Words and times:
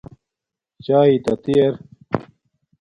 چایے 0.85 1.17
تاتی 1.25 1.53
ار 1.61 1.73